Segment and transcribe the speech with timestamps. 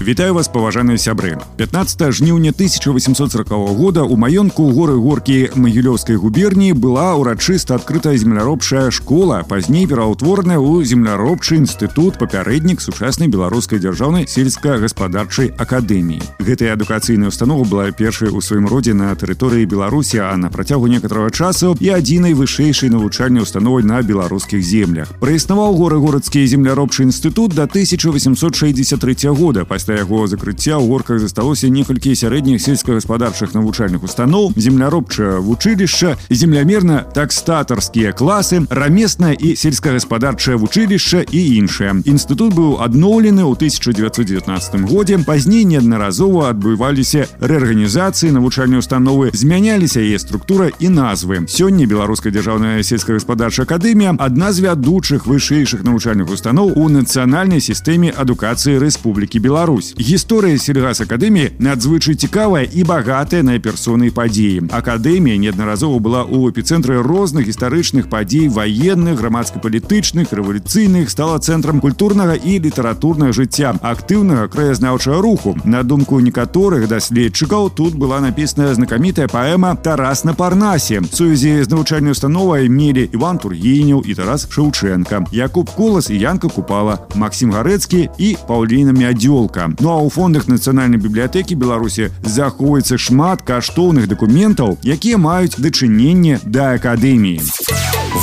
[0.00, 7.12] Вітаю вас паважаныя сябры 15 жніўня 1840 года у маёнтку горы горкі магілёўскай губерніі была
[7.20, 16.48] ўрачыста адкрытая земляробчая школа пазней пераўтворная ў земляробчы інстытут папярэднік сучаснай беларускай дзяржаўнай сельска-гаспадарчай акадэміі
[16.48, 21.28] гэтая адукацыйная установа была першай у сваім родзе на тэрыторыі беларусі а на працягу некаторага
[21.28, 27.68] часу і адзінай вышэйшай навучальнай установай на беларускіх землях праіснаваў горы горадскі земляробчы інстытут до
[27.68, 35.40] 1863 года пасля пасля яго закрыцця ў горках засталося некалькі сярэдніх сельскагаспадарчых навучальных устаноў земляробчае
[35.40, 44.90] вучылішча землямерна такстатарскія класы рамеснае і сельскагаспадарчае вучылішча і іншае інстытут быў адноўлены ў 1919
[44.92, 52.82] годзе пазней неаднаразова адбываліся рэарганізацыі навучальнай установы змяняліся яе структура і назвы сёння беларуская дзяржаўная
[52.84, 59.94] сельскагаспадарчая акадэмія адна з вядучых вышэйшых навучальных устаноў у нацыянальнай сістэме адукацыі Рэспублікі Беларусь Беларусь
[59.98, 67.02] гісторыя сельгас акадэміі надзвычай цікавая і багатая на персоны падзеі акадэмія неаднаразова была ў эпіцэнтры
[67.02, 75.56] розных гістарычных падзей ваенных грамадска-палітычных рэвалюцыйных стала цэнтрам культурнага і літаратурнага жыцця актыўнага краязнаўчага руху
[75.64, 82.14] на думку некаторых даследчыкаў тут была напісаная знакамітая паэма тарас на парнасе сувязі з навучальнай
[82.14, 88.36] установай мелі иван тургенеў і тарас шаўченко якуб колас і янка купала Макссім гарэцкі і
[88.46, 95.57] паўліна мядзёлка Ну а ў фондах нацыянальнай бібліятэкі Беларусі захоўваецца шмат каштоўных дакументаў, якія маюць
[95.57, 97.41] дачыненне да акадэміі.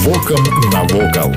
[0.05, 1.35] Вокам навокал.